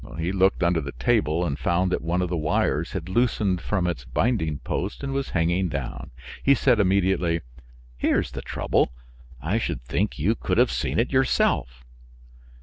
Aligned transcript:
He 0.17 0.31
looked 0.31 0.63
under 0.63 0.81
the 0.81 0.93
table 0.93 1.45
and 1.45 1.59
found 1.59 1.91
that 1.91 2.01
one 2.01 2.23
of 2.23 2.29
the 2.29 2.35
wires 2.35 2.93
had 2.93 3.07
loosened 3.07 3.61
from 3.61 3.85
its 3.85 4.03
binding 4.03 4.57
post 4.57 5.03
and 5.03 5.13
was 5.13 5.29
hanging 5.29 5.69
down. 5.69 6.09
He 6.41 6.55
said 6.55 6.79
immediately, 6.79 7.41
"Here's 7.97 8.31
the 8.31 8.41
trouble; 8.41 8.93
I 9.39 9.59
should 9.59 9.83
think 9.83 10.17
you 10.17 10.33
could 10.33 10.57
have 10.57 10.71
seen 10.71 10.97
it 10.97 11.11
yourself." 11.13 11.83